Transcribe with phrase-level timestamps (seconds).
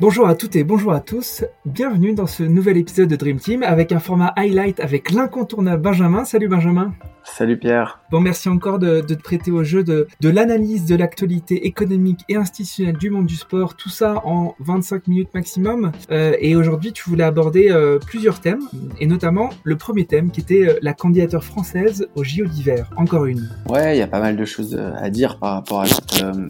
[0.00, 1.44] Bonjour à toutes et bonjour à tous.
[1.64, 6.24] Bienvenue dans ce nouvel épisode de Dream Team avec un format highlight avec l'incontournable Benjamin.
[6.24, 6.92] Salut Benjamin.
[7.22, 8.00] Salut Pierre.
[8.10, 12.96] Bon, merci encore de, te prêter au jeu de, l'analyse de l'actualité économique et institutionnelle
[12.96, 13.76] du monde du sport.
[13.76, 15.92] Tout ça en 25 minutes maximum.
[16.10, 18.62] Euh, et aujourd'hui, tu voulais aborder euh, plusieurs thèmes
[18.98, 22.90] et notamment le premier thème qui était euh, la candidature française au JO d'hiver.
[22.96, 23.48] Encore une.
[23.68, 25.86] Ouais, il y a pas mal de choses à dire par rapport à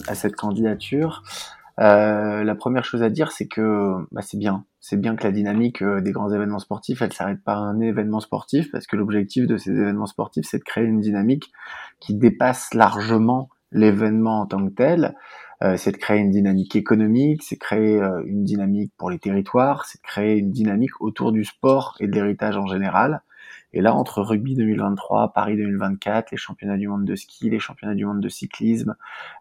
[0.08, 1.22] à cette candidature.
[1.80, 4.64] Euh, la première chose à dire, c'est que bah, c'est bien.
[4.80, 7.80] C'est bien que la dynamique euh, des grands événements sportifs, elle s'arrête pas à un
[7.80, 11.50] événement sportif, parce que l'objectif de ces événements sportifs, c'est de créer une dynamique
[12.00, 15.14] qui dépasse largement l'événement en tant que tel.
[15.62, 20.00] Euh, c'est de créer une dynamique économique, c'est créer une dynamique pour les territoires, c'est
[20.00, 23.22] de créer une dynamique autour du sport et de l'héritage en général.
[23.74, 27.96] Et là, entre rugby 2023, Paris 2024, les championnats du monde de ski, les championnats
[27.96, 28.94] du monde de cyclisme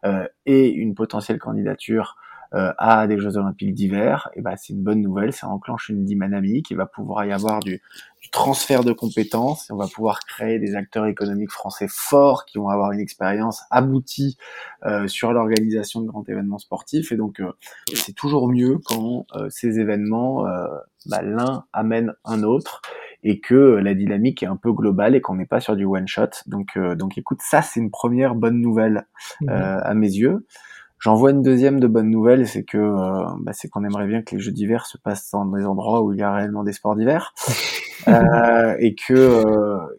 [0.05, 2.22] euh, et une potentielle candidature euh,
[2.53, 6.69] à des Jeux Olympiques d'hiver, et ben c'est une bonne nouvelle, ça enclenche une dynamique,
[6.69, 7.81] il va pouvoir y avoir du,
[8.21, 12.59] du transfert de compétences, et on va pouvoir créer des acteurs économiques français forts qui
[12.59, 14.37] vont avoir une expérience aboutie
[14.85, 17.51] euh, sur l'organisation de grands événements sportifs, et donc euh,
[17.93, 20.45] c'est toujours mieux quand euh, ces événements,
[21.07, 22.81] bah, l'un amène un autre,
[23.23, 26.07] et que la dynamique est un peu globale et qu'on n'est pas sur du one
[26.07, 26.29] shot.
[26.45, 29.07] Donc, euh, donc écoute, ça c'est une première bonne nouvelle
[29.49, 30.45] euh, à mes yeux.
[31.03, 34.21] J'en vois une deuxième de bonne nouvelle, c'est que euh, bah, c'est qu'on aimerait bien
[34.21, 36.71] que les jeux d'hiver se passent dans des endroits où il y a réellement des
[36.71, 37.33] sports d'hiver,
[38.07, 39.43] euh, et que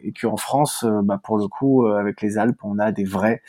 [0.01, 3.43] et que en France, bah, pour le coup, avec les Alpes, on a des vrais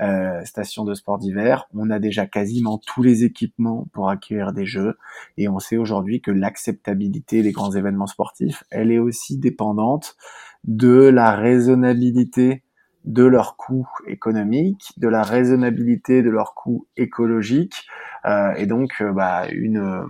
[0.00, 1.68] euh, station de sport d'hiver.
[1.74, 4.96] On a déjà quasiment tous les équipements pour accueillir des jeux
[5.36, 10.16] et on sait aujourd'hui que l'acceptabilité des grands événements sportifs, elle est aussi dépendante
[10.64, 12.62] de la raisonnabilité
[13.04, 17.86] de leurs coûts économiques, de la raisonnabilité de leurs coûts écologiques,
[18.24, 20.06] euh, et donc euh, bah, une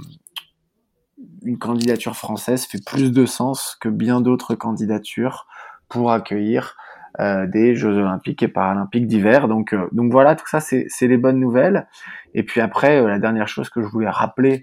[1.44, 5.46] une candidature française fait plus de sens que bien d'autres candidatures
[5.88, 6.76] pour accueillir
[7.20, 9.46] euh, des Jeux Olympiques et Paralympiques d'hiver.
[9.46, 11.86] Donc, euh, donc voilà, tout ça, c'est les bonnes nouvelles.
[12.32, 14.62] Et puis après, euh, la dernière chose que je voulais rappeler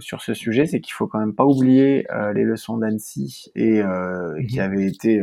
[0.00, 2.04] sur ce sujet, c'est qu'il faut quand même pas oublier
[2.34, 3.80] les leçons d'Annecy et
[4.48, 4.60] qui mhm.
[4.60, 5.22] avaient été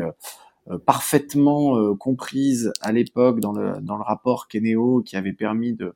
[0.85, 5.94] parfaitement comprises à l'époque dans le, dans le rapport Kenéo qui avait permis de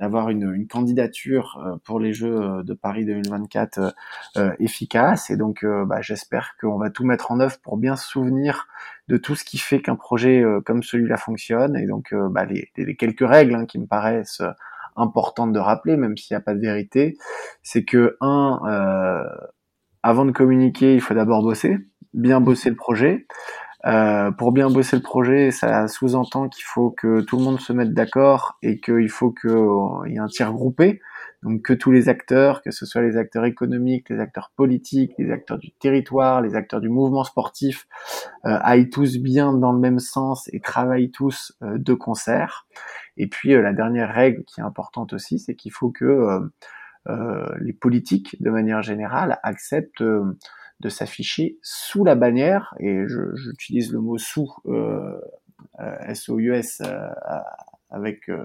[0.00, 3.94] d'avoir une, une, candidature euh, pour les Jeux euh, de Paris 2024
[4.38, 5.28] euh, efficace.
[5.30, 8.66] Et donc, bah, j'espère qu'on va tout mettre en œuvre pour bien se souvenir
[9.08, 11.76] de tout ce qui fait qu'un projet comme celui-là fonctionne.
[11.76, 14.42] Et donc, bah, les, les, quelques règles hein, qui me paraissent
[14.96, 17.16] importantes de rappeler, même s'il n'y a pas de vérité,
[17.62, 18.60] c'est que un,
[20.02, 21.78] avant de communiquer, il faut d'abord bosser,
[22.14, 23.26] bien bosser le projet.
[23.86, 27.72] Euh, pour bien bosser le projet, ça sous-entend qu'il faut que tout le monde se
[27.72, 29.50] mette d'accord et qu'il faut qu'il
[30.12, 31.00] y ait un tir groupé.
[31.42, 35.30] Donc que tous les acteurs, que ce soit les acteurs économiques, les acteurs politiques, les
[35.30, 37.86] acteurs du territoire, les acteurs du mouvement sportif,
[38.44, 42.66] euh, aillent tous bien dans le même sens et travaillent tous euh, de concert.
[43.16, 46.40] Et puis la dernière règle qui est importante aussi, c'est qu'il faut que
[47.60, 50.04] les politiques, de manière générale, acceptent
[50.80, 53.04] de s'afficher sous la bannière, et
[53.34, 55.20] j'utilise le mot sous, euh,
[55.80, 56.82] euh S-O-U-S,
[57.90, 58.44] avec euh,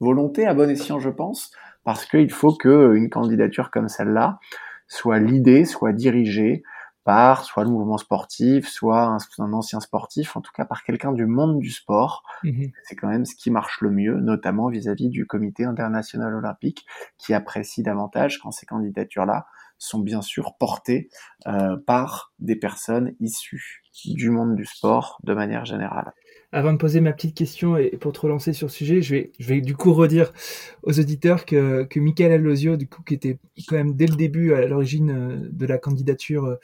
[0.00, 1.52] volonté, à bon escient, je pense,
[1.84, 4.38] parce qu'il faut qu'une candidature comme celle-là
[4.86, 6.62] soit l'idée, soit dirigée
[7.04, 9.02] par soit le mouvement sportif, soit
[9.38, 12.22] un, ancien sportif, en tout cas par quelqu'un du monde du sport.
[12.42, 16.34] Mmh C'est quand même ce qui marche le mieux, notamment vis-à-vis -vis du comité international
[16.34, 16.86] olympique,
[17.18, 19.46] qui apprécie davantage quand ces candidatures-là
[19.78, 21.08] sont bien sûr portés
[21.46, 26.12] euh, par des personnes issues du monde du sport de manière générale.
[26.54, 29.32] Avant de poser ma petite question et pour te relancer sur le sujet, je vais,
[29.40, 30.32] je vais du coup redire
[30.84, 34.54] aux auditeurs que, que Michael Alosio, du coup, qui était quand même dès le début
[34.54, 36.54] à l'origine euh, de la candidature euh,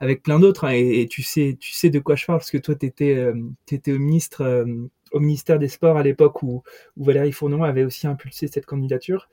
[0.00, 2.58] avec plein d'autres, hein, et, tu sais, tu sais de quoi je parle parce que
[2.58, 3.32] toi, tu étais,
[3.72, 4.66] étais, au ministre
[5.12, 6.62] au ministère des Sports à l'époque où,
[6.96, 9.28] où, Valérie Fournon avait aussi impulsé cette candidature,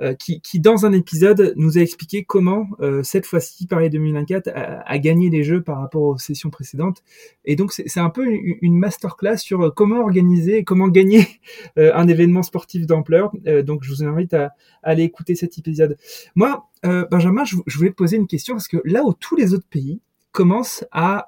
[0.00, 4.48] euh, qui, qui, dans un épisode nous a expliqué comment euh, cette fois-ci Paris 2024
[4.48, 7.02] a, a, gagné les Jeux par rapport aux sessions précédentes.
[7.44, 11.26] Et donc c'est un peu une, masterclass sur comment organiser et comment gagner
[11.78, 13.32] euh, un événement sportif d'ampleur.
[13.46, 14.52] Euh, donc je vous invite à,
[14.82, 15.96] aller écouter cet épisode.
[16.34, 16.68] Moi,
[17.10, 20.00] Benjamin, je, je, voulais poser une question parce que là où tous les autres pays
[20.30, 21.26] commencent à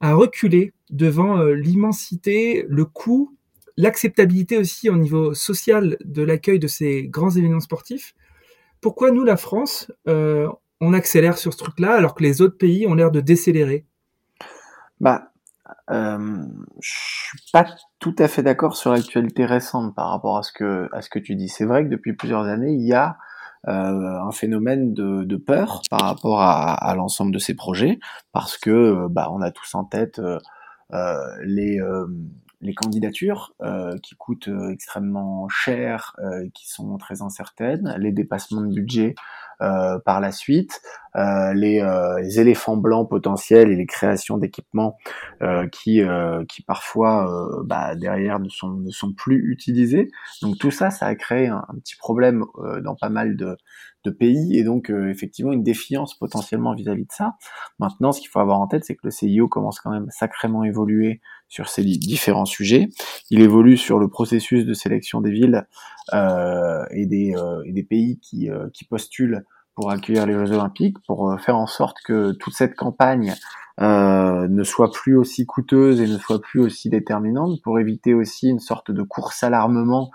[0.00, 3.36] à reculer devant euh, l'immensité, le coût,
[3.76, 8.14] l'acceptabilité aussi au niveau social de l'accueil de ces grands événements sportifs.
[8.80, 10.48] Pourquoi nous, la France, euh,
[10.80, 13.86] on accélère sur ce truc-là alors que les autres pays ont l'air de décélérer?
[14.98, 15.32] Bah,
[15.90, 16.44] euh,
[16.80, 17.66] je suis pas
[17.98, 21.48] tout à fait d'accord sur l'actualité récente par rapport à ce que à tu dis.
[21.48, 23.16] C'est vrai que depuis plusieurs années, il y a
[23.66, 28.00] un phénomène de, peur par rapport à, l'ensemble de ces projets,
[28.32, 30.18] parce que bah, on a tous en tête
[31.44, 31.80] les
[32.60, 38.60] les candidatures euh, qui coûtent euh, extrêmement cher, euh, qui sont très incertaines, les dépassements
[38.62, 39.14] de budget
[40.06, 40.80] par la suite,
[41.14, 41.86] les,
[42.22, 44.96] les, éléphants blancs potentiels et les créations d'équipements
[45.70, 46.00] qui,
[46.48, 47.30] qui parfois
[47.66, 50.08] bah, derrière ne sont, ne sont plus utilisés.
[50.40, 52.42] Donc tout ça, ça a créé un, un petit problème
[52.82, 53.58] dans pas mal de,
[54.04, 57.34] de pays et donc effectivement une défiance potentiellement vis-à-vis de ça.
[57.78, 60.62] Maintenant, ce qu'il faut avoir en tête, c'est que le CIO commence quand même sacrément
[60.62, 61.20] à évoluer
[61.50, 62.88] sur ces différents sujets.
[63.30, 65.66] Il évolue sur le processus de sélection des villes
[66.14, 69.44] euh, et, des, euh, et, des, pays qui, euh, qui, postulent
[69.74, 73.34] pour accueillir les Jeux Olympiques, pour faire en sorte que toute cette campagne
[73.80, 78.60] ne soit plus aussi coûteuse et ne soit plus aussi déterminante, pour éviter aussi une
[78.60, 80.10] sorte de course à l'armement,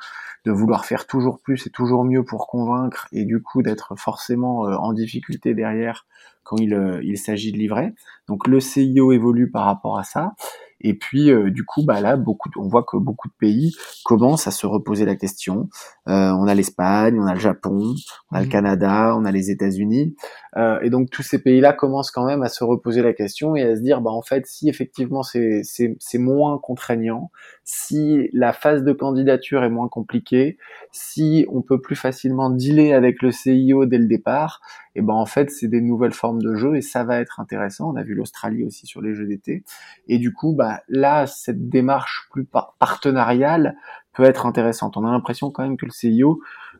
[0.45, 4.61] de vouloir faire toujours plus et toujours mieux pour convaincre, et du coup d'être forcément
[4.61, 6.05] en difficulté derrière
[6.43, 7.93] quand il, il s'agit de livrer.
[8.27, 10.33] Donc le CIO évolue par rapport à ça.
[10.81, 14.47] Et puis, euh, du coup, bah là, beaucoup, on voit que beaucoup de pays commencent
[14.47, 15.69] à se reposer la question.
[16.07, 17.95] Euh, on a l'Espagne, on a le Japon,
[18.31, 18.49] on a le mmh.
[18.49, 20.15] Canada, on a les États-Unis,
[20.57, 23.63] euh, et donc tous ces pays-là commencent quand même à se reposer la question et
[23.63, 27.31] à se dire, bah en fait, si effectivement c'est c'est moins contraignant,
[27.63, 30.57] si la phase de candidature est moins compliquée,
[30.91, 34.61] si on peut plus facilement dealer avec le CIO dès le départ,
[34.95, 37.91] et ben en fait c'est des nouvelles formes de jeu et ça va être intéressant.
[37.91, 39.63] On a vu l'Australie aussi sur les jeux d'été
[40.07, 42.47] et du coup bah là cette démarche plus
[42.79, 43.75] partenariale
[44.13, 44.97] peut être intéressante.
[44.97, 46.39] On a l'impression quand même que le CIO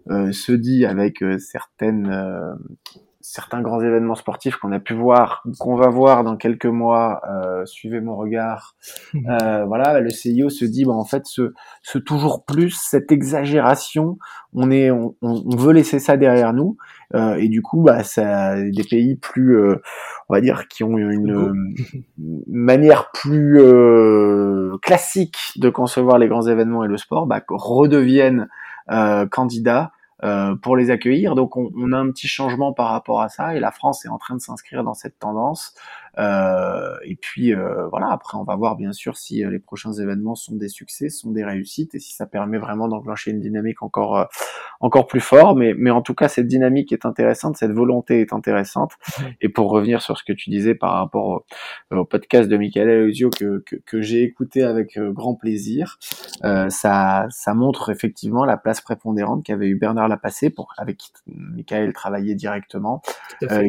[0.10, 2.54] euh, se dit avec euh, certaines euh,
[3.28, 7.66] certains grands événements sportifs qu'on a pu voir, qu'on va voir dans quelques mois, euh,
[7.66, 8.76] suivez mon regard,
[9.16, 9.28] mhm.
[9.30, 14.20] euh, voilà, le CIO se dit, bah, en fait, ce, ce toujours plus, cette exagération,
[14.54, 16.78] on est, on, on veut laisser ça derrière nous,
[17.16, 19.60] euh, et du coup, bah, ça, des pays plus,
[20.30, 21.52] on va dire, qui ont une,
[22.48, 23.60] manière plus
[24.84, 28.48] classique de concevoir les grands événements et le sport, bah, redeviennent
[29.32, 29.92] candidats
[30.26, 31.36] euh, pour les accueillir.
[31.36, 34.10] Donc on, on, a un petit changement par rapport à ça et la France est
[34.10, 35.76] en train de s'inscrire dans cette tendance.
[36.18, 39.92] Euh, et puis euh, voilà, après on va voir bien sûr si euh, les prochains
[39.92, 43.84] événements sont des succès, sont des réussites et si ça permet vraiment d'enclencher une dynamique
[43.84, 44.28] encore
[44.80, 45.56] encore plus fort.
[45.56, 48.94] Mais mais en tout cas cette dynamique est intéressante, cette volonté est intéressante.
[49.42, 51.44] Et pour revenir sur ce que tu disais par rapport
[51.92, 55.98] au, podcast de Michael Eusio que, que, que j'ai écouté avec grand plaisir,
[56.42, 61.94] ça ça montre effectivement la place prépondérante qu'avait eu Bernard Lapassé pour avec qui Michael
[61.94, 63.02] travaillait directement,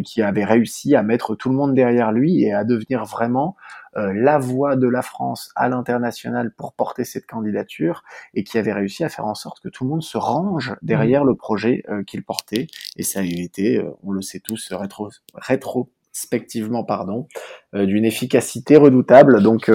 [0.04, 3.56] qui avait réussi à mettre tout le monde derrière lui et à devenir vraiment
[3.96, 8.02] euh, la voix de la France à l'international pour porter cette candidature
[8.34, 11.24] et qui avait réussi à faire en sorte que tout le monde se range derrière
[11.24, 11.28] mmh.
[11.28, 12.66] le projet euh, qu'il portait
[12.96, 17.26] et ça a été, euh, on le sait tous, rétro, rétrospectivement pardon,
[17.74, 19.42] d'une efficacité redoutable.
[19.42, 19.70] Donc,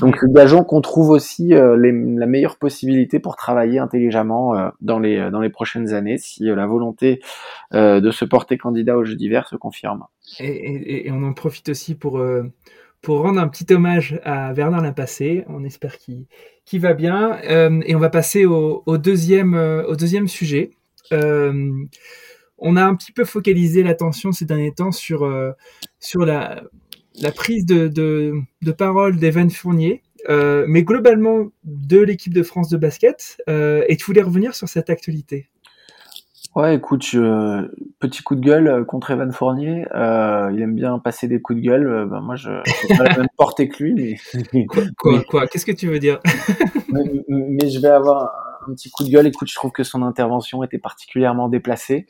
[0.00, 5.50] donc gageons qu'on trouve aussi la meilleure possibilité pour travailler intelligemment dans les dans les
[5.50, 7.20] prochaines années si la volonté
[7.72, 10.04] de se porter candidat aux Jeux d'hiver se confirme.
[10.38, 12.44] Et, et, on en profite aussi pour, euh,
[13.02, 15.44] pour rendre un petit hommage à Bernard Lapassé.
[15.48, 17.38] On espère qu'il va bien.
[17.44, 20.70] Euh, et on va passer au, deuxième, euh, au deuxième sujet.
[22.60, 25.28] On a un petit peu focalisé l'attention ces derniers temps sur,
[25.98, 26.62] sur la,
[27.20, 30.02] la prise de, de, de parole d'Evan Fournier.
[30.28, 35.48] mais globalement de l'équipe de France de basket, et tu voulais revenir sur cette actualité.
[36.56, 37.70] Ouais, écoute, je...
[38.00, 39.86] petit coup de gueule euh, contre Evan Fournier.
[39.94, 41.86] Euh, il aime bien passer des coups de gueule.
[41.86, 44.18] Euh, ben moi, je n'ai pas la même portée que lui,
[44.52, 46.18] mais quoi, quoi, Qu'est-ce que tu veux dire?
[46.88, 48.32] Mais, je vais avoir
[48.66, 49.28] un petit coup de gueule.
[49.28, 52.06] Écoute, je trouve que son intervention était particulièrement déplacée.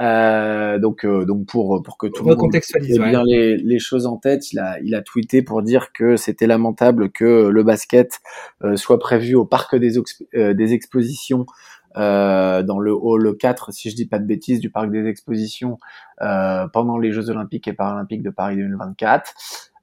[0.00, 4.06] Euh, donc, euh, donc pour pour que tout le monde ait bien les, les, choses
[4.06, 8.20] en tête, il a il a tweeté pour dire que c'était lamentable que le basket
[8.74, 9.92] soit prévu au parc des,
[10.32, 11.46] des expositions
[11.96, 15.78] euh, dans le hall 4, si je dis pas de bêtises, du parc des expositions
[16.22, 19.32] euh, pendant les Jeux Olympiques et Paralympiques de Paris 2024.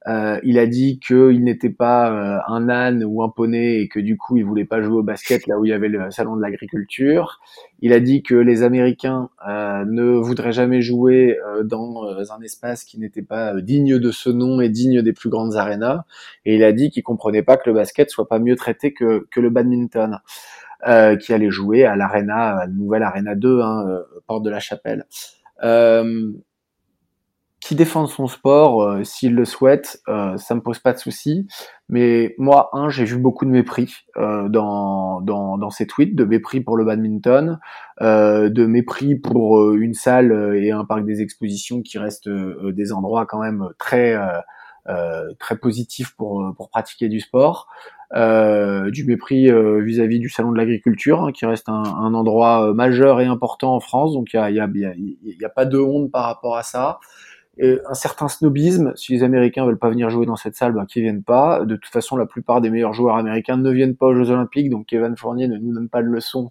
[0.08, 4.00] Euh, il a dit qu'il n'était pas euh, un âne ou un poney et que
[4.00, 6.36] du coup il voulait pas jouer au basket là où il y avait le salon
[6.36, 7.40] de l'agriculture.
[7.80, 12.98] Il a dit que les Américains euh, ne voudraient jamais jouer dans un espace qui
[12.98, 16.04] n'était pas digne de ce nom et digne des plus grandes arénas.
[16.44, 19.26] Et il a dit qu'il comprenait pas que le basket soit pas mieux traité que,
[19.30, 20.18] que le badminton.
[20.84, 25.06] Euh, qui allait jouer à l'Arena, nouvelle Arena 2, hein, euh, porte de la Chapelle.
[25.62, 26.32] Euh,
[27.62, 31.46] qui défende son sport, euh, s'il le souhaite, euh, ça me pose pas de souci.
[31.88, 36.24] Mais moi, un, j'ai vu beaucoup de mépris euh, dans, dans, dans ces tweets, de
[36.24, 37.60] mépris pour le badminton,
[38.00, 42.92] euh, de mépris pour euh, une salle et un parc des expositions qui restent des
[42.92, 44.16] endroits quand même très
[45.38, 47.68] très positifs pour pour pratiquer du sport.
[48.12, 49.48] du mépris
[49.82, 53.80] vis-à-vis du salon de l'agriculture, hein, qui reste un, un, endroit majeur et important en
[53.80, 54.14] France.
[54.14, 56.98] Donc il y a, y, a, y a pas de honte par rapport à ça
[57.60, 58.92] un certain snobisme.
[58.96, 61.64] Si les Américains veulent pas venir jouer dans cette salle, bah, qu'ils viennent pas.
[61.64, 64.70] De toute façon, la plupart des meilleurs joueurs américains ne viennent pas aux Jeux Olympiques,
[64.70, 66.50] donc Kevin Fournier ne nous donne pas de leçon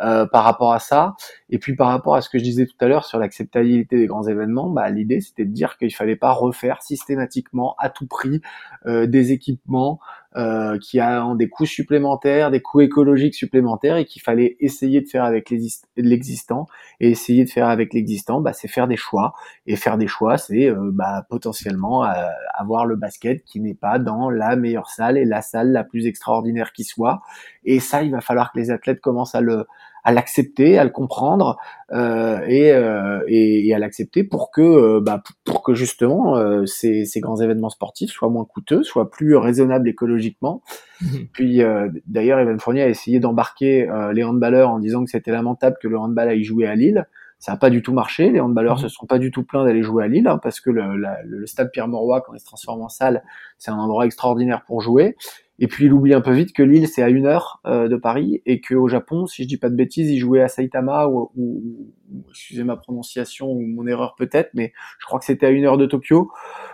[0.00, 1.16] euh, par rapport à ça.
[1.50, 4.06] Et puis par rapport à ce que je disais tout à l'heure sur l'acceptabilité des
[4.06, 8.40] grands événements, bah, l'idée c'était de dire qu'il fallait pas refaire systématiquement à tout prix
[8.86, 9.98] euh, des équipements
[10.36, 15.08] euh, qui ont des coûts supplémentaires, des coûts écologiques supplémentaires et qu'il fallait essayer de
[15.08, 15.50] faire avec
[15.96, 16.66] l'existant.
[17.00, 19.32] Et essayer de faire avec l'existant, bah, c'est faire des choix.
[19.66, 22.10] Et faire des choix, c'est euh, bah, potentiellement euh,
[22.52, 26.06] avoir le basket qui n'est pas dans la meilleure salle et la salle la plus
[26.06, 27.22] extraordinaire qui soit.
[27.64, 29.66] Et ça, il va falloir que les athlètes commencent à le,
[30.04, 31.58] à l'accepter, à le comprendre
[31.92, 36.66] euh, et, euh, et, et, à l'accepter pour que euh, bah, pour que justement euh,
[36.66, 40.62] ces, ces, grands événements sportifs soient moins coûteux, soient plus raisonnables écologiquement.
[41.00, 41.26] Mhm.
[41.32, 45.76] Puis euh, d'ailleurs, Evan Fournier a essayé d'embarquer les handballeurs en disant que c'était lamentable
[45.80, 47.06] que le handball aille jouer à Lille.
[47.38, 48.30] Ça n'a pas du tout marché.
[48.30, 48.82] Les handballeurs mhm.
[48.82, 51.46] se sont pas du tout plaints d'aller jouer à Lille hein, parce que le, le
[51.46, 53.22] stade Pierre-Mauroy, quand il se transforme en salle,
[53.58, 55.16] c'est un endroit extraordinaire pour jouer.
[55.60, 57.96] Et puis il oublie un peu vite que Lille c'est à une heure euh, de
[57.96, 61.32] Paris et qu'au Japon, si je dis pas de bêtises, il jouait à Saitama ou,
[61.36, 61.92] ou,
[62.30, 65.76] excusez ma prononciation ou mon erreur peut-être, mais je crois que c'était à une heure
[65.76, 66.30] de Tokyo.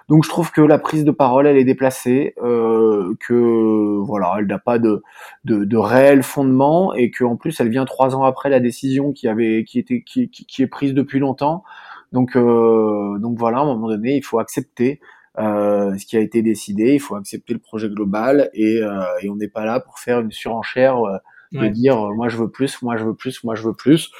[0.08, 4.46] Donc je trouve que la prise de parole elle est déplacée, euh, que voilà, elle
[4.46, 5.02] n'a pas de,
[5.44, 9.12] de, de, réel fondement et que en plus elle vient trois ans après la décision
[9.12, 11.64] qui avait qui était qui, qui, est prise depuis longtemps.
[12.12, 15.00] Donc euh, donc voilà, à un moment donné, il faut accepter
[15.38, 16.94] euh, ce qui a été décidé.
[16.94, 20.20] Il faut accepter le projet global et, euh, et on n'est pas là pour faire
[20.20, 21.18] une surenchère euh,
[21.52, 24.10] de dire moi je veux plus, moi je veux plus, moi je veux plus.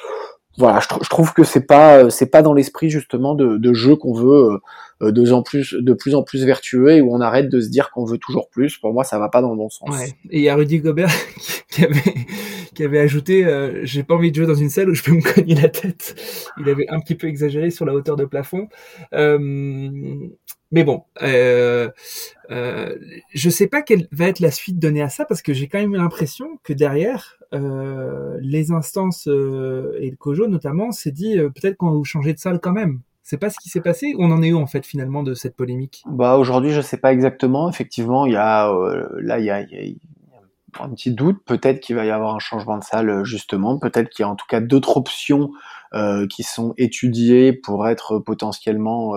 [0.56, 3.96] Voilà, je, je trouve que c'est pas c'est pas dans l'esprit justement de, de jeu
[3.96, 4.60] qu'on veut
[5.00, 7.90] de, en plus, de plus en plus vertueux et où on arrête de se dire
[7.90, 8.78] qu'on veut toujours plus.
[8.78, 9.90] Pour moi, ça va pas dans le bon sens.
[9.90, 10.12] Ouais.
[10.30, 11.10] Et il y a Rudy Gobert
[11.68, 12.14] qui avait
[12.74, 15.12] qui avait ajouté euh, j'ai pas envie de jouer dans une salle où je peux
[15.12, 16.14] me cogner la tête.
[16.58, 18.68] Il avait un petit peu exagéré sur la hauteur de plafond.
[19.12, 19.90] Euh,
[20.70, 21.88] mais bon, euh,
[22.50, 22.96] euh,
[23.32, 25.78] je sais pas quelle va être la suite donnée à ça parce que j'ai quand
[25.78, 31.50] même l'impression que derrière euh, les instances euh, et le COJO notamment s'est dit euh,
[31.50, 33.00] peut-être qu'on va vous changer de salle quand même.
[33.22, 35.56] C'est pas ce qui s'est passé On en est où en fait finalement de cette
[35.56, 36.02] polémique?
[36.06, 37.70] Bah aujourd'hui je sais pas exactement.
[37.70, 38.70] Effectivement il y a
[39.20, 39.98] là il y a, y
[40.76, 41.42] a un petit doute.
[41.46, 43.78] Peut-être qu'il va y avoir un changement de salle justement.
[43.78, 45.52] Peut-être qu'il y a en tout cas d'autres options
[46.28, 49.14] qui sont étudiées pour être potentiellement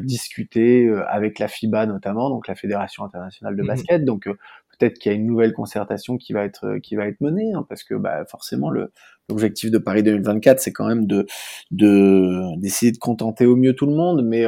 [0.00, 3.68] discuter euh, avec la FIBA notamment, donc la Fédération internationale de mhm.
[3.68, 4.04] basket.
[4.04, 4.28] Donc
[4.82, 7.64] peut-être qu'il y a une nouvelle concertation qui va être qui va être menée, hein,
[7.68, 8.92] parce que bah, forcément le
[9.28, 11.26] l'objectif de Paris 2024, c'est quand même de
[11.70, 14.44] de d'essayer de contenter au mieux tout le monde, mais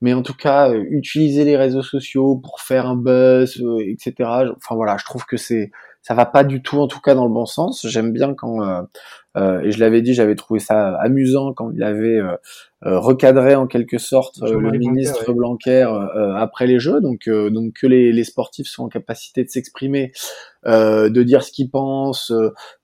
[0.00, 4.12] mais en tout cas utiliser les réseaux sociaux pour faire un buzz, etc.
[4.56, 5.70] Enfin voilà, je trouve que c'est
[6.02, 7.86] ça va pas du tout en tout cas dans le bon sens.
[7.88, 8.82] J'aime bien quand euh,
[9.36, 12.36] et je l'avais dit, j'avais trouvé ça amusant quand il avait euh,
[12.86, 15.88] euh, recadré en quelque sorte le ministre Blanquer,
[16.36, 20.12] après les Jeux, donc donc que les, les, sportifs soient en capacité de s'exprimer,
[20.66, 22.32] de dire ce qu'ils pensent,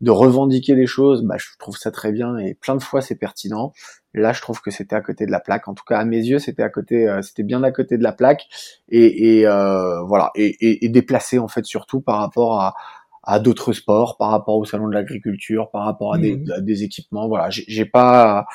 [0.00, 3.16] de revendiquer les choses, bah je trouve ça très bien et plein de fois c'est
[3.16, 3.72] pertinent.
[4.12, 5.68] Là, je trouve que c'était à côté de la plaque.
[5.68, 8.12] En tout cas, à mes yeux, c'était à côté, c'était bien à côté de la
[8.12, 8.46] plaque
[8.88, 12.74] et, et voilà et, et, et déplacé en fait surtout par rapport à
[13.22, 16.60] à d'autres sports, par rapport au salon de l'agriculture, par rapport à, des, mmh.
[16.60, 17.28] des, équipements.
[17.28, 18.46] Voilà, j'ai pas,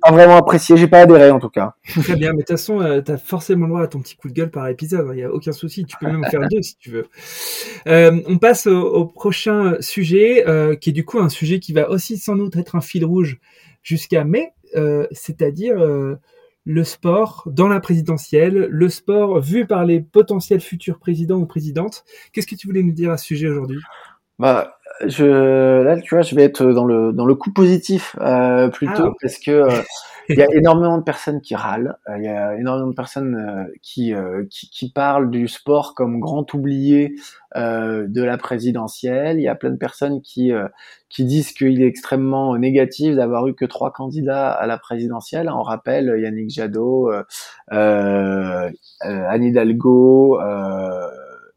[0.00, 1.74] pas vraiment apprécié, j'ai pas adhéré en tout cas.
[2.02, 4.16] Très bien, mais de toute façon, euh, tu as forcément le droit à ton petit
[4.16, 5.08] coup de gueule par épisode.
[5.12, 7.08] Il n'y a aucun souci, tu peux même en faire deux si tu veux.
[7.88, 11.90] Euh, on passe au, prochain sujet, euh, qui est du coup un sujet qui va
[11.90, 13.38] aussi sans doute être un fil rouge
[13.82, 15.76] jusqu'à mai, euh, c'est-à-dire
[16.66, 22.04] le sport dans la présidentielle, le sport vu par les potentiels futurs présidents ou présidentes.
[22.32, 23.78] Qu'est-ce que tu voulais nous dire à ce sujet aujourd'hui?
[24.38, 28.68] Bah, je, là, tu vois, je vais être dans le dans le coup positif euh,
[28.68, 29.82] plutôt ah, parce que euh,
[30.28, 33.36] il y a énormément de personnes qui râlent, euh, il y a énormément de personnes
[33.36, 34.12] euh, qui,
[34.50, 37.14] qui, qui parlent du sport comme grand oublié
[37.54, 39.38] de la présidentielle.
[39.38, 40.52] Il y a plein de personnes qui
[41.08, 45.48] qui disent qu'il est extrêmement négatif d'avoir eu que trois candidats à la présidentielle.
[45.48, 47.10] On rappelle Yannick Jadot,
[47.68, 48.72] Anne
[49.44, 50.38] Hidalgo.
[50.40, 51.08] Euh,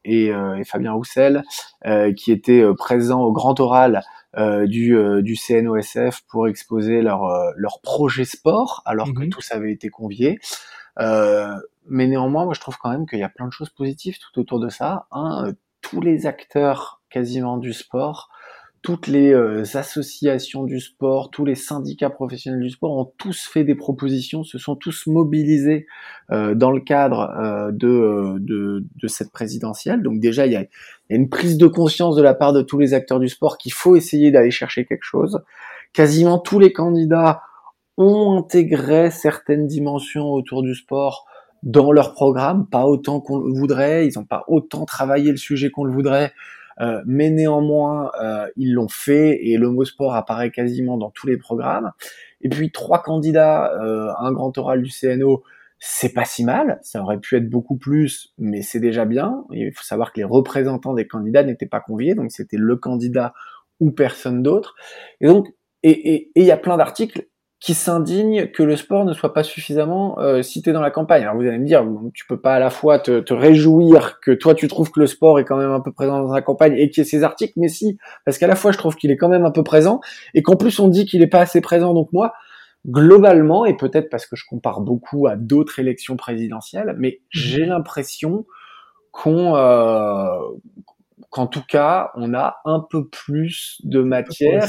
[0.08, 1.44] euh, et, Fabien Roussel,
[1.86, 4.02] euh, qui étaient euh, présents au grand oral
[4.68, 9.30] du, du CNOSF pour exposer leur, leur projet sport, alors que mhm.
[9.32, 10.38] tous avaient été conviés.
[11.00, 14.40] mais néanmoins, moi, je trouve quand même qu'il y a plein de choses positives tout
[14.40, 15.08] autour de ça.
[15.12, 18.30] Un, tous les acteurs quasiment du sport
[18.82, 23.64] toutes les euh, associations du sport, tous les syndicats professionnels du sport ont tous fait
[23.64, 25.86] des propositions, se sont tous mobilisés
[26.32, 30.02] euh, dans le cadre euh, de, cette présidentielle.
[30.02, 32.54] Donc déjà, il y, a, il y, a, une prise de conscience de la part
[32.54, 35.42] de tous les acteurs du sport qu'il faut essayer d'aller chercher quelque chose.
[35.94, 37.42] Quasiment tous les candidats
[37.98, 41.26] ont intégré certaines dimensions autour du sport
[41.64, 45.70] dans leur programme, pas autant qu'on le voudrait, ils n'ont pas autant travaillé le sujet
[45.70, 46.32] qu'on le voudrait,
[46.82, 51.28] euh, mais néanmoins, euh, ils l'ont fait et le mot sport apparaît quasiment dans tous
[51.28, 51.92] les programmes.
[52.42, 55.44] Et puis trois candidats, euh, un grand oral du CNO,
[55.80, 56.80] c'est pas si mal.
[56.82, 59.44] Ça aurait pu être beaucoup plus, mais c'est déjà bien.
[59.52, 63.34] Il faut savoir que les représentants des candidats n'étaient pas conviés, donc c'était le candidat
[63.80, 64.76] ou personne d'autre.
[65.22, 65.48] Et donc,
[65.84, 70.18] et il y a plein d'articles qui s'indigne que le sport ne soit pas suffisamment
[70.20, 71.24] euh, cité dans la campagne.
[71.24, 74.32] Alors vous allez me dire, tu peux pas à la fois te, te, réjouir que
[74.32, 76.76] toi tu trouves que le sport est quand même un peu présent dans la campagne
[76.78, 79.12] et qu'il y ait ces articles, mais si, parce qu'à la fois je trouve qu'il
[79.12, 80.00] est quand même un peu présent
[80.34, 81.94] et qu'en plus on dit qu'il est pas assez présent.
[81.94, 82.34] Donc moi,
[82.88, 88.46] globalement, et peut-être parce que je compare beaucoup à d'autres élections présidentielles, mais j'ai l'impression
[89.12, 90.40] qu'on euh,
[91.30, 94.68] qu'en tout cas, on a un peu plus de matière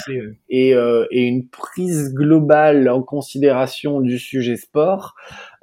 [0.50, 5.14] et, euh, et, une prise globale en considération du sujet sport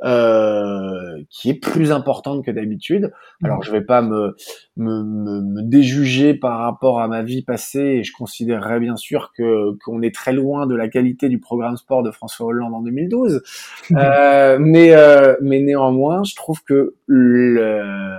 [0.03, 3.11] euh, qui est plus importante que d'habitude.
[3.43, 4.35] Alors, je vais pas me,
[4.75, 9.77] me, me, déjuger par rapport à ma vie passée et je considérerais bien sûr que
[9.83, 13.43] qu'on est très loin de la qualité du programme sport de François Hollande en 2012.
[13.91, 18.17] euh, mais, euh, mais néanmoins, je trouve que le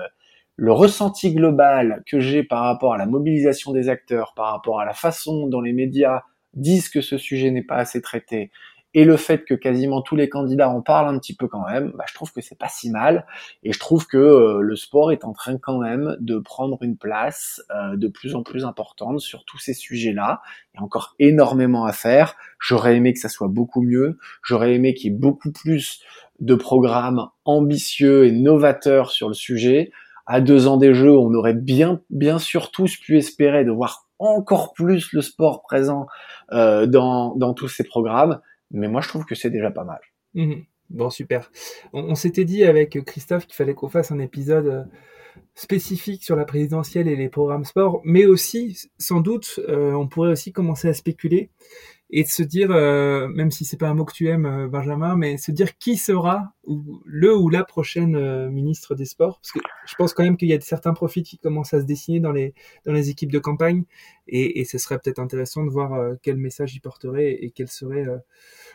[0.59, 4.85] le ressenti global que j'ai par rapport à la mobilisation des acteurs, par rapport à
[4.85, 6.23] la façon dont les médias
[6.53, 8.51] disent que ce sujet n'est pas assez traité,
[8.95, 11.93] et le fait que quasiment tous les candidats en parlent un petit peu quand même,
[11.97, 13.27] bah, je trouve que c'est pas si mal.
[13.63, 16.97] Et je trouve que euh, le sport est en train quand même de prendre une
[16.97, 20.41] place euh, de plus en plus importante sur tous ces sujets-là.
[20.73, 22.35] Il y a encore énormément à faire.
[22.59, 24.19] J'aurais aimé que ça soit beaucoup mieux.
[24.43, 26.01] J'aurais aimé qu'il y ait beaucoup plus
[26.41, 29.93] de programmes ambitieux et novateurs sur le sujet
[30.29, 34.07] à deux ans des Jeux, on aurait bien, bien sûr tous pu espérer de voir
[34.19, 36.07] encore plus le sport présent
[36.53, 38.41] euh, dans, dans tous ces programmes.
[38.71, 40.01] Mais moi, je trouve que c'est déjà pas mal.
[40.35, 40.61] Mmh
[40.91, 41.51] bon, super.
[41.93, 44.85] On, s'était dit avec Christophe qu'il fallait qu'on fasse un épisode euh,
[45.55, 50.31] spécifique sur la présidentielle et les programmes sport, mais aussi, sans doute, euh, on pourrait
[50.31, 51.51] aussi commencer à spéculer
[52.11, 54.69] et de se dire, euh, même si c'est pas un mot que tu aimes, euh,
[54.69, 56.55] Benjamin, mais se dire qui sera
[57.05, 60.49] le ou la prochaine euh, ministre des Sports, parce que je pense quand même qu'il
[60.49, 62.55] y a certains profits qui commencent à se dessiner dans les
[62.87, 63.85] dans les équipes de campagne,
[64.27, 68.07] et, et ce serait peut-être intéressant de voir quel message ils porteraient et quelle serait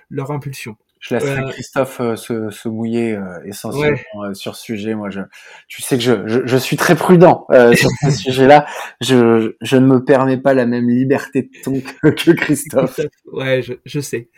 [0.10, 0.78] leur impulsion.
[1.04, 4.96] Je laisserai Christophe euh, se, se, mouiller euh, essentiellement euh, sur ce sujet.
[4.96, 5.20] Moi, je,
[5.68, 8.66] tu sais que je, je, je suis très prudent sur ce sujet-là.
[9.02, 13.02] Je, je ne me permets pas la même liberté de ton que, que Christophe.
[13.34, 14.30] Ouais, je, je sais.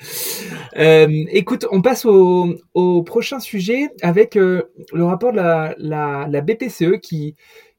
[0.76, 4.66] écoute, on passe au, au prochain sujet avec le
[5.04, 7.36] rapport de la, la, la BPCE qui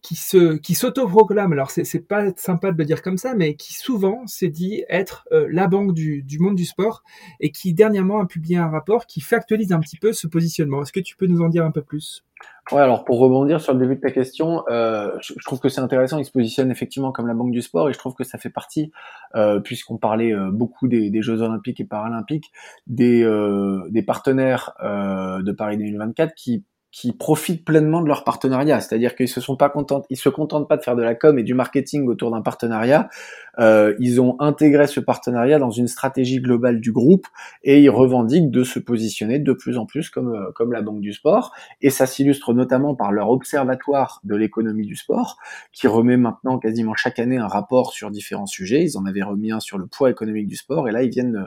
[0.06, 1.52] qui se qui s'autoproclame.
[1.52, 4.84] Alors c'est c'est pas sympa de le dire comme ça mais qui souvent s'est dit
[4.88, 7.02] être euh, la banque du, du monde du sport
[7.40, 10.82] et qui dernièrement a publié un rapport qui factualise un petit peu ce positionnement.
[10.82, 12.24] Est-ce que tu peux nous en dire un peu plus?
[12.70, 15.80] Ouais, alors pour rebondir sur le début de ta question, euh, je, trouve que c'est
[15.80, 16.18] intéressant.
[16.18, 18.50] Il se positionne effectivement comme la banque du sport et je trouve que ça fait
[18.50, 18.92] partie,
[19.34, 22.52] euh, puisqu'on parlait euh, beaucoup des, des, Jeux olympiques et paralympiques,
[22.86, 26.64] des, euh, des partenaires de Paris 2024 qui
[26.96, 30.66] qui profitent pleinement de leur partenariat, c'est-à-dire qu'ils se sont pas contents, ils se contentent
[30.66, 33.10] pas de faire de la com et du marketing autour d'un partenariat.
[33.58, 37.26] Euh, ils ont intégré ce partenariat dans une stratégie globale du groupe
[37.62, 41.02] et ils revendiquent de se positionner de plus en plus comme euh, comme la banque
[41.02, 41.52] du sport.
[41.82, 45.36] Et ça s'illustre notamment par leur observatoire de l'économie du sport,
[45.74, 48.82] qui remet maintenant quasiment chaque année un rapport sur différents sujets.
[48.82, 51.46] Ils en avaient remis un sur le poids économique du sport et là ils viennent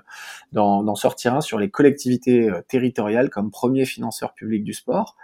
[0.52, 5.16] d'en sortir un sur les collectivités euh, territoriales comme premier financeur public du sport.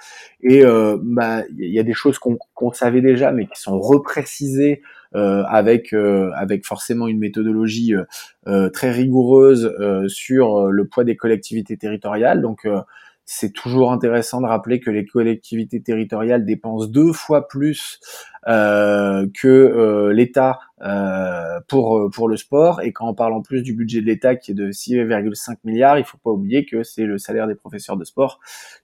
[0.41, 4.81] Et euh, bah il y a des choses qu'on savait déjà, mais qui sont reprécisées
[5.15, 7.93] euh, avec euh, avec forcément une méthodologie
[8.73, 9.73] très rigoureuse
[10.07, 12.41] sur le poids des collectivités territoriales.
[12.41, 12.67] Donc
[13.25, 17.99] c'est toujours intéressant de rappeler que les collectivités territoriales dépensent deux fois plus
[18.45, 22.81] que euh, l'État euh, pour pour le sport.
[22.81, 25.97] Et quand on parle en plus du budget de l'État qui est de 6,5 milliards,
[25.97, 28.39] il faut pas oublier que c'est le salaire des professeurs de sport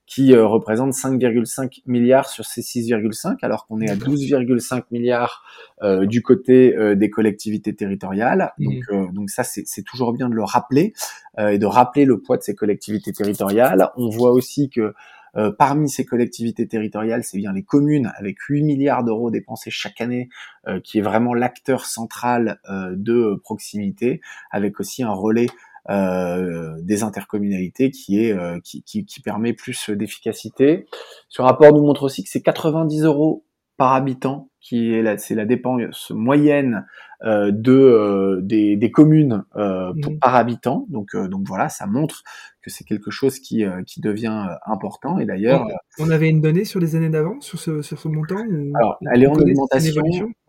[0.06, 5.44] qui représente 5,5 milliards sur ces 6,5, alors qu'on est à 12,5 milliards
[6.02, 8.52] du côté des collectivités territoriales.
[8.58, 8.64] Mmh.
[8.64, 10.92] Donc donc ça c'est toujours bien de le rappeler
[11.38, 13.90] et de rappeler le poids de ces collectivités territoriales.
[13.96, 14.92] On voit aussi que
[15.58, 20.28] parmi ces collectivités territoriales, c'est bien les communes avec 8 milliards d'euros dépensés chaque année,
[20.84, 25.46] qui est vraiment l'acteur central de proximité, avec aussi un relais
[25.90, 30.86] euh, des intercommunalités qui est euh, qui, qui, qui, permet plus d'efficacité.
[31.28, 33.44] Ce rapport nous montre aussi que c'est 90 euros
[33.76, 36.86] par habitant qui est la, c'est la dépense moyenne euh,
[37.24, 40.18] de euh, des, des, communes euh, pour, mmh.
[40.18, 40.86] par habitant.
[40.88, 42.22] Donc donc voilà, ça montre
[42.62, 45.18] que c'est quelque chose qui qui devient important.
[45.18, 45.66] Et d'ailleurs,
[45.98, 48.36] on avait une donnée sur les années d'avant sur ce sur ce montant.
[48.74, 50.02] alors elle est en augmentation.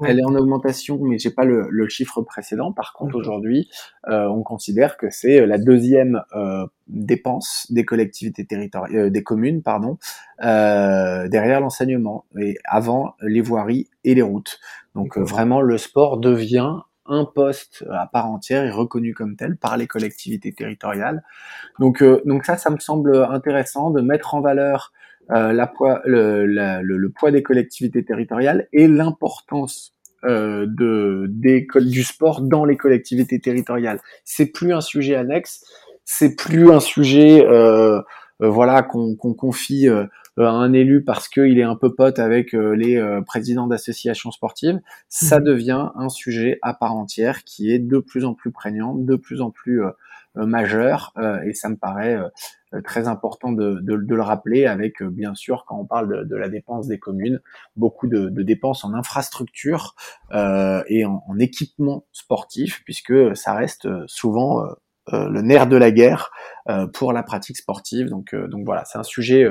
[0.06, 2.72] Elle est en augmentation, mais j'ai pas le, le, chiffre précédent.
[2.72, 3.70] Par contre, aujourd'hui,
[4.08, 6.22] on considère que c'est la deuxième
[6.88, 9.98] dépense des collectivités territoriales, des communes, pardon,
[10.40, 14.60] derrière l'enseignement et avant les voiries et les routes.
[14.96, 16.63] Donc euh, vraiment, le sport devient
[17.06, 21.24] un poste à part entière et reconnu comme tel par les collectivités territoriales.
[21.80, 24.94] Donc, euh, donc ça, ça me semble intéressant de mettre en valeur
[25.32, 25.52] euh,
[26.06, 29.94] le, poids des collectivités territoriales et l'importance
[30.26, 34.00] euh, du sport dans les collectivités territoriales.
[34.24, 35.66] C'est plus un sujet annexe,
[36.06, 37.46] c'est plus un sujet
[38.44, 40.06] euh, voilà qu'on confie euh,
[40.38, 44.80] un élu parce qu'il est un peu pote avec euh, les euh, présidents d'associations sportives,
[45.10, 45.46] ça mhm.
[45.46, 49.42] devient un sujet à part entière qui est de plus en plus prégnant, de plus
[49.42, 49.82] en plus
[50.36, 51.14] majeur,
[51.46, 52.18] et ça me paraît
[52.84, 56.36] très important de, de, de, le rappeler avec, bien sûr, quand on parle de, de
[56.36, 57.40] la dépense des communes,
[57.76, 59.94] beaucoup de, dépenses en infrastructure
[60.34, 64.74] et en, en, équipement sportif, puisque ça reste souvent euh,
[65.12, 66.32] le nerf de la guerre
[66.70, 68.08] euh, pour la pratique sportive.
[68.10, 69.46] Donc, euh, donc voilà, c'est un sujet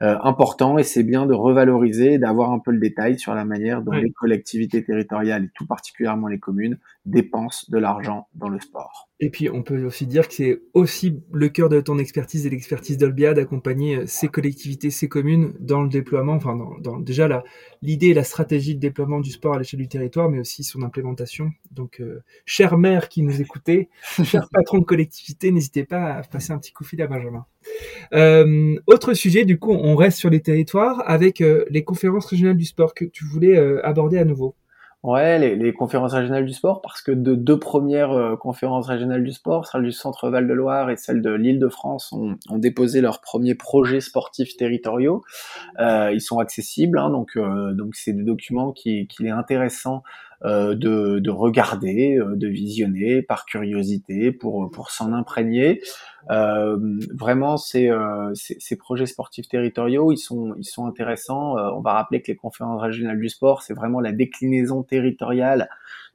[0.00, 3.92] important et c'est bien de revaloriser, d'avoir un peu le détail sur la manière dont
[3.92, 9.08] les collectivités territoriales et tout particulièrement les communes dépensent de l'argent dans le sport.
[9.24, 12.50] Et puis, on peut aussi dire que c'est aussi le cœur de ton expertise et
[12.50, 17.44] l'expertise d'Olbia d'accompagner euh, ces collectivités, ces communes dans le déploiement, enfin, dans, déjà
[17.82, 20.82] l'idée et la stratégie de déploiement du sport à l'échelle du territoire, mais aussi son
[20.82, 21.52] implémentation.
[21.70, 23.90] Donc, euh, chère mère qui nous écoutez,
[24.24, 27.46] cher patron de collectivité, n'hésitez pas à passer un petit coup de fil à Benjamin.
[28.14, 32.56] Euh, autre sujet, du coup, on reste sur les territoires avec euh, les conférences régionales
[32.56, 34.56] du sport que tu voulais aborder à nouveau.
[35.02, 39.24] Ouais, les, les, conférences régionales du sport, parce que de deux premières euh, conférences régionales
[39.24, 43.56] du sport, celle du Centre Val-de-Loire et celle de l'Île-de-France, ont, ont, déposé leurs premiers
[43.56, 45.24] projets sportifs territoriaux.
[45.80, 50.04] Euh, ils sont accessibles, hein, donc euh, donc c'est des documents qui qu'il est intéressant
[50.44, 55.80] euh, de, de, regarder, euh, de visionner par curiosité pour, pour s'en imprégner.
[56.30, 56.76] Euh,
[57.14, 57.92] vraiment, ces,
[58.34, 61.56] ces, ces, projets sportifs territoriaux, ils sont, ils sont intéressants.
[61.76, 65.68] on va rappeler que les conférences régionales du sport, c'est vraiment la déclinaison territoriale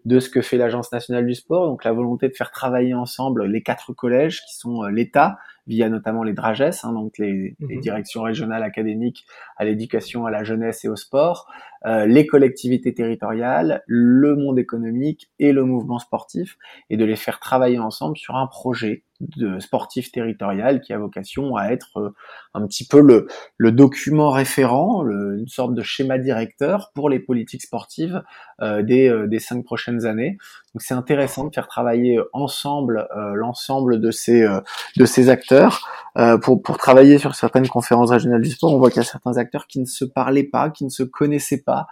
[0.04, 3.46] de ce que fait l'Agence nationale du sport, donc la volonté de faire travailler ensemble
[3.46, 5.38] les quatre collèges qui sont l'État,
[5.68, 7.82] via notamment les DRAGES, hein, donc les, les, mhm.
[7.82, 9.26] directions régionales académiques
[9.58, 11.48] à l'éducation, à la jeunesse et au sport,
[11.86, 16.58] euh, les collectivités territoriales, le monde économique et le mouvement sportif,
[16.90, 21.56] et de les faire travailler ensemble sur un projet de sportif territorial qui a vocation
[21.56, 22.10] à être euh,
[22.54, 23.28] un petit peu le,
[23.58, 28.22] le document référent, le, une sorte de schéma directeur pour les politiques sportives
[28.62, 30.38] euh, des, euh, des cinq prochaines années.
[30.74, 34.48] Donc c'est intéressant de faire travailler ensemble euh, l'ensemble de ces
[34.98, 35.88] de ces acteurs
[36.42, 38.74] pour pour travailler sur certaines conférences régionales du sport.
[38.74, 41.04] On voit qu'il y a certains acteurs qui ne se parlaient pas, qui ne se
[41.04, 41.88] connaissaient pas,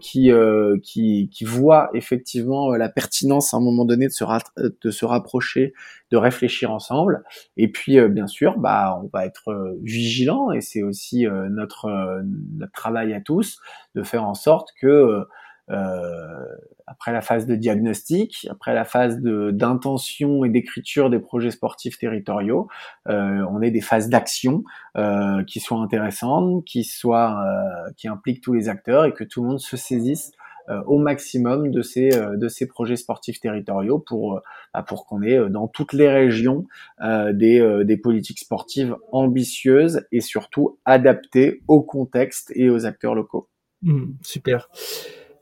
[0.00, 0.30] qui
[0.82, 4.24] qui qui voient effectivement la pertinence à un moment donné de se
[4.58, 5.74] de se rapprocher,
[6.10, 7.24] de réfléchir ensemble.
[7.56, 11.48] Et puis, euh, bien sûr, bah, on va être euh, vigilant et c'est aussi euh,
[11.50, 12.22] notre,
[12.56, 13.58] notre travail à tous
[13.94, 15.26] de faire en sorte que
[15.68, 22.68] après la phase de diagnostic, après la phase d'intention et d'écriture des projets sportifs territoriaux,
[23.06, 24.64] on ait des phases d'action
[25.46, 27.42] qui soient intéressantes, qui soient
[27.96, 30.32] qui impliquent tous les acteurs et que tout le monde se saisisse
[30.70, 34.40] euh, au maximum de ces euh, de ces projets sportifs territoriaux pour euh,
[34.72, 36.66] bah, pour qu'on ait dans toutes les régions
[37.02, 43.50] des des politiques sportives ambitieuses et surtout adaptées au contexte et aux acteurs locaux.
[43.82, 44.70] Mmh, super.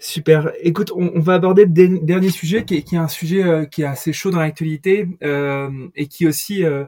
[0.04, 0.52] Super.
[0.60, 3.86] Écoute, on, va aborder le dernier sujet qui est, qui est un sujet qui est
[3.86, 6.84] assez chaud dans l'actualité euh, et qui aussi euh,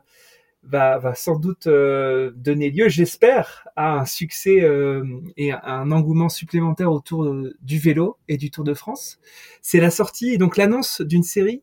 [0.67, 5.05] va, sans doute euh, donner lieu, j'espère, à un succès euh,
[5.37, 9.19] et à un engouement supplémentaire autour euh, du vélo et du Tour de France.
[9.63, 11.63] C'est la sortie et donc l'annonce d'une série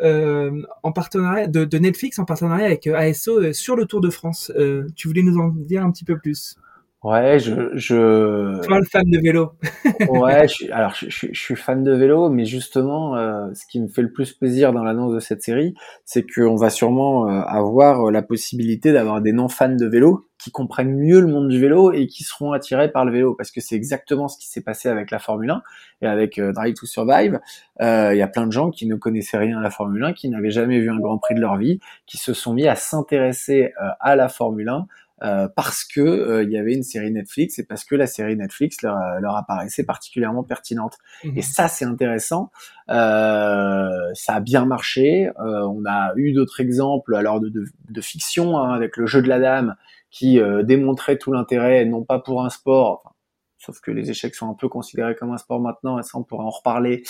[0.00, 4.52] en partenariat de, de, Netflix en partenariat avec ASO sur le Tour de France.
[4.94, 6.56] tu voulais nous en dire un petit peu plus?
[7.04, 8.60] Ouais, je, je.
[8.66, 9.52] Toi, le fan de vélo.
[10.08, 13.86] ouais, je alors je, je, suis fan de vélo, mais justement, euh, ce qui me
[13.86, 18.08] fait le plus plaisir dans l'annonce de cette série, c'est qu'on va sûrement euh, avoir
[18.08, 21.60] euh, la possibilité d'avoir des non fans de vélo qui comprennent mieux le monde du
[21.60, 24.62] vélo et qui seront attirés par le vélo parce que c'est exactement ce qui s'est
[24.62, 25.62] passé avec la Formule 1
[26.02, 27.40] et avec euh, Drive to Survive.
[27.80, 30.12] Euh, il y a plein de gens qui ne connaissaient rien à la Formule 1,
[30.14, 32.76] qui n'avaient jamais vu un Grand Prix de leur vie, qui se sont mis à
[32.76, 34.86] s'intéresser à la Formule 1
[35.22, 38.36] euh, parce que euh, il y avait une série Netflix et parce que la série
[38.36, 40.98] Netflix leur, leur apparaissait particulièrement pertinente.
[41.24, 41.42] Et mhm.
[41.42, 42.50] ça, c'est intéressant.
[42.90, 45.28] Euh, ça a bien marché.
[45.40, 49.22] Euh, on a eu d'autres exemples, alors de, de, de fiction, hein, avec le jeu
[49.22, 49.74] de la dame,
[50.10, 53.14] qui démontrait tout l'intérêt, non pas pour un sport,
[53.58, 56.22] sauf que les échecs sont un peu considérés comme un sport maintenant, et ça on
[56.22, 57.02] pourra en reparler,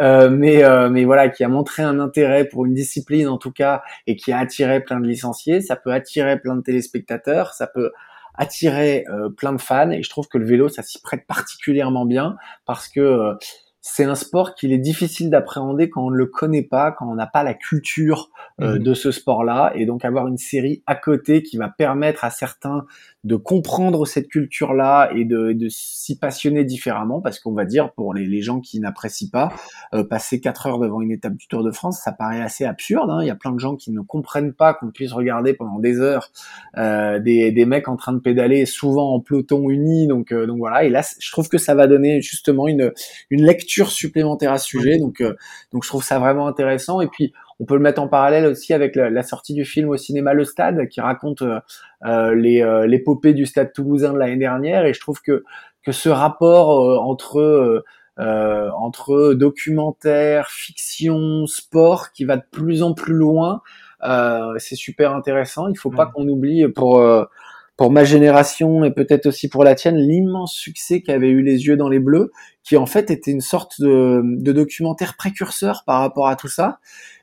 [0.00, 3.52] euh, mais, euh, mais voilà, qui a montré un intérêt pour une discipline en tout
[3.52, 7.66] cas, et qui a attiré plein de licenciés, ça peut attirer plein de téléspectateurs, ça
[7.66, 7.92] peut
[8.34, 12.04] attirer euh, plein de fans, et je trouve que le vélo, ça s'y prête particulièrement
[12.04, 13.32] bien, parce que
[13.88, 17.14] c'est un sport qu'il est difficile d'appréhender quand on ne le connaît pas, quand on
[17.14, 18.78] n'a pas la culture euh, mhm.
[18.80, 19.70] de ce sport-là.
[19.76, 22.84] Et donc avoir une série à côté qui va permettre à certains
[23.22, 28.12] de comprendre cette culture-là et de, de s'y passionner différemment, parce qu'on va dire pour
[28.12, 29.52] les, les gens qui n'apprécient pas,
[29.94, 33.10] euh, passer quatre heures devant une étape du Tour de France, ça paraît assez absurde.
[33.10, 33.18] Hein.
[33.22, 36.00] Il y a plein de gens qui ne comprennent pas qu'on puisse regarder pendant des
[36.00, 36.30] heures
[36.76, 40.08] euh, des, des mecs en train de pédaler, souvent en peloton uni.
[40.08, 40.84] Donc, euh, donc voilà.
[40.84, 42.92] Et là, je trouve que ça va donner justement une,
[43.30, 44.98] une lecture supplémentaire à ce sujet.
[44.98, 45.34] Donc, euh,
[45.72, 47.00] donc je trouve ça vraiment intéressant.
[47.00, 49.96] Et puis on peut le mettre en parallèle aussi avec la, sortie du film au
[49.96, 51.60] cinéma Le Stade, qui raconte euh,
[52.04, 54.84] euh les euh, l'épopée du Stade Toulousain de l'année dernière.
[54.84, 55.44] Et je trouve que
[55.82, 57.84] que ce rapport euh, entre
[58.18, 63.60] entre documentaire, fiction, sport, qui va de plus en plus loin,
[64.56, 65.68] c'est super intéressant.
[65.68, 66.98] Il faut pas qu'on oublie pour
[67.76, 71.76] pour ma génération et peut-être aussi pour la tienne, l'immense succès qu'avait eu Les Yeux
[71.76, 72.30] dans les Bleus,
[72.62, 76.78] qui en fait était une sorte de, de documentaire précurseur par rapport à tout ça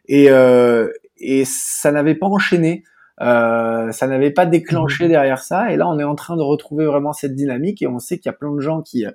[0.08, 2.84] et, euh, et ça n'avait pas enchaîné.
[3.22, 5.12] Euh, ça n'avait pas déclenché mhm.
[5.12, 5.72] derrière ça.
[5.72, 7.82] Et là, on est en train de retrouver vraiment cette dynamique.
[7.82, 9.06] Et on sait qu'il y a plein de gens qui,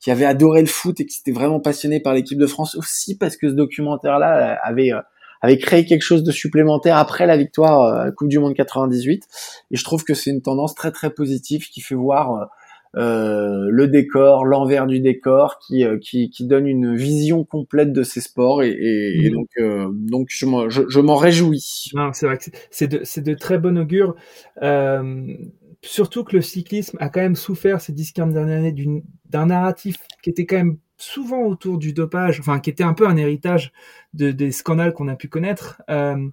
[0.00, 3.18] qui avaient adoré le foot et qui étaient vraiment passionnés par l'équipe de France aussi
[3.18, 5.00] parce que ce documentaire-là avait, euh,
[5.40, 9.24] avait créé quelque chose de supplémentaire après la victoire à la Coupe du Monde 98.
[9.70, 12.48] Et je trouve que c'est une tendance très très positive qui fait voir
[12.96, 18.02] euh, le décor, l'envers du décor, qui, euh, qui, qui, donne une vision complète de
[18.02, 19.32] ces sports et, et, mm.
[19.34, 21.90] donc, euh, donc je m'en je, je réjouis.
[22.12, 24.14] C'est vrai que c'est de, de, très bon augure.
[24.62, 25.34] Euh,
[25.82, 30.30] surtout que le cyclisme a quand même souffert ces 10-15 dernières années d'un narratif qui
[30.30, 33.72] était quand même souvent autour du dopage, enfin qui était un peu un héritage
[34.14, 35.80] de, des scandales qu'on a pu connaître.
[35.90, 36.28] Euh,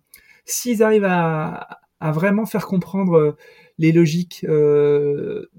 [0.46, 3.36] S'ils arrivent à, vraiment faire comprendre
[3.80, 5.50] les logiques euh,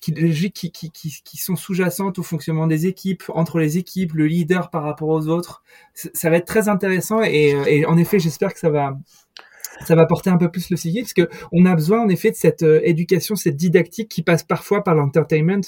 [0.00, 5.28] qui, sont sous-jacentes au fonctionnement des équipes, entre les équipes, le leader par rapport aux
[5.28, 5.62] autres.
[5.94, 8.98] Ça va être très intéressant euh, et en effet, j'espère que ça va
[9.84, 12.30] ça va porter un peu plus le cyclisme parce que on a besoin en effet
[12.30, 15.60] de cette euh, éducation, cette didactique qui passe parfois par l'entertainment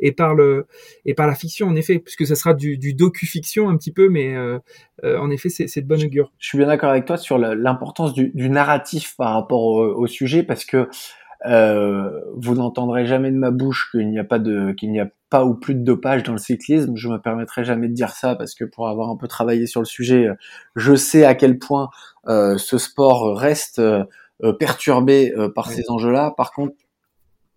[0.00, 0.66] et par le
[1.04, 4.08] et par la fiction en effet, puisque ça sera du, du docu-fiction un petit peu,
[4.08, 4.58] mais euh,
[5.02, 6.32] en effet c'est de bonne augure.
[6.38, 10.06] Je suis bien d'accord avec toi sur l'importance du, du, narratif par rapport au, au
[10.06, 10.88] sujet parce que
[11.46, 15.10] euh, vous n'entendrez jamais de ma bouche qu'il n'y a pas de qu'il n'y a
[15.34, 16.94] pas ou plus de dopage dans le cyclisme.
[16.94, 19.80] Je me permettrai jamais de dire ça parce que pour avoir un peu travaillé sur
[19.80, 20.28] le sujet,
[20.76, 21.88] je sais à quel point
[22.28, 23.80] euh, ce sport reste
[24.44, 26.32] euh, perturbé euh, par ces enjeux-là.
[26.36, 26.76] Par contre,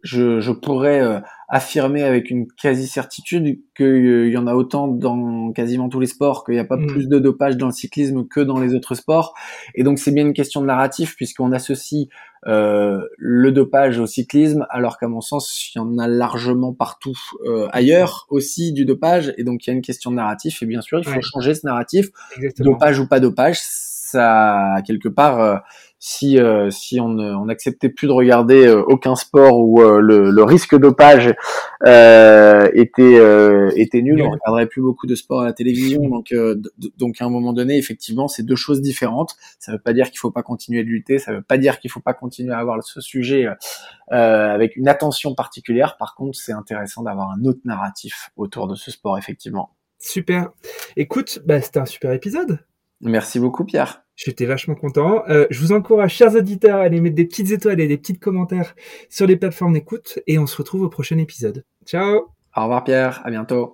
[0.01, 5.87] je, je pourrais euh, affirmer avec une quasi-certitude qu'il y en a autant dans quasiment
[5.87, 6.87] tous les sports, qu'il n'y a pas mm.
[6.87, 9.33] plus de dopage dans le cyclisme que dans les autres sports.
[9.73, 12.07] Et donc c'est bien une question de narratif puisqu'on associe
[12.47, 17.17] euh, le dopage au cyclisme, alors qu'à mon sens, il y en a largement partout
[17.45, 19.33] euh, ailleurs aussi du dopage.
[19.37, 20.61] Et donc il y a une question de narratif.
[20.61, 22.09] Et bien sûr, il faut changer ce narratif.
[22.59, 25.57] Dopage ou pas dopage, ça quelque part euh,
[25.99, 30.77] si euh, si on n'acceptait plus de regarder euh, aucun sport où le, le, risque
[30.77, 31.33] dopage
[31.83, 33.17] était
[33.75, 36.01] était nul, on regarderait plus beaucoup de sport à la télévision.
[36.07, 36.33] Donc
[36.97, 39.35] donc à un moment donné, effectivement, c'est deux choses différentes.
[39.59, 41.91] Ça veut pas dire qu'il faut pas continuer de lutter, ça veut pas dire qu'il
[41.91, 43.45] faut pas continuer à avoir ce sujet
[44.09, 45.97] avec une attention particulière.
[45.97, 49.71] Par contre, c'est intéressant d'avoir un autre narratif autour de ce sport, effectivement.
[49.99, 50.51] Super.
[50.95, 52.59] Écoute, bah, c'était un super épisode.
[53.01, 54.06] Merci beaucoup, Pierre.
[54.17, 55.23] J'étais vachement content.
[55.29, 58.17] Euh, je vous encourage, chers auditeurs, à aller mettre des petites étoiles et des petits
[58.17, 58.75] commentaires
[59.09, 61.63] sur les plateformes d'écoute et on se retrouve au prochain épisode.
[61.85, 63.73] Ciao Au revoir Pierre, à bientôt.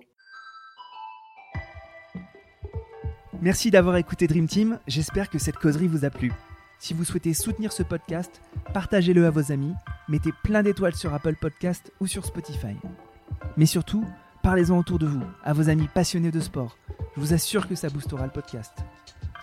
[3.40, 6.30] Merci d'avoir écouté Dream Team, j'espère que cette causerie vous a plu.
[6.78, 8.42] Si vous souhaitez soutenir ce podcast,
[8.74, 9.72] partagez-le à vos amis,
[10.10, 12.76] mettez plein d'étoiles sur Apple Podcast ou sur Spotify.
[13.56, 14.04] Mais surtout,
[14.42, 16.76] parlez-en autour de vous, à vos amis passionnés de sport.
[17.16, 18.72] Je vous assure que ça boostera le podcast.